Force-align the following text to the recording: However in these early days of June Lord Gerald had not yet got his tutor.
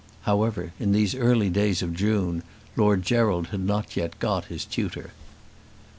However 0.23 0.73
in 0.79 0.93
these 0.93 1.13
early 1.13 1.51
days 1.51 1.83
of 1.83 1.93
June 1.93 2.41
Lord 2.75 3.03
Gerald 3.03 3.49
had 3.49 3.59
not 3.59 3.95
yet 3.95 4.17
got 4.17 4.45
his 4.45 4.65
tutor. 4.65 5.11